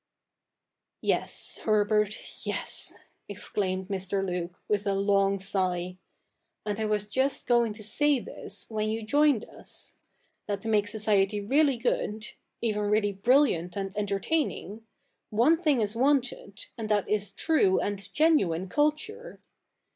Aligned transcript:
'Yes, 1.13 1.59
Herbert, 1.59 2.43
yes,' 2.43 2.91
exclaimed 3.29 3.87
Mr. 3.89 4.25
Luke, 4.25 4.59
with 4.67 4.87
a 4.87 4.95
long 4.95 5.37
sigh.' 5.37 5.97
And 6.65 6.79
I 6.79 6.85
was 6.85 7.07
just 7.07 7.45
going 7.45 7.73
to 7.73 7.83
say 7.83 8.17
this, 8.17 8.65
when 8.71 8.89
you 8.89 9.03
joined 9.03 9.43
us— 9.45 9.97
that 10.47 10.61
to 10.61 10.67
make 10.67 10.87
society 10.87 11.39
really 11.39 11.77
good— 11.77 12.29
even 12.63 12.89
really 12.89 13.11
brilliant 13.13 13.75
and 13.77 13.95
entertaining— 13.95 14.87
one 15.29 15.61
thing 15.61 15.81
is 15.81 15.95
wanted, 15.95 16.65
and 16.79 16.89
that 16.89 17.07
is 17.07 17.29
true 17.29 17.79
and 17.79 18.11
genuine 18.11 18.69
culture. 18.69 19.39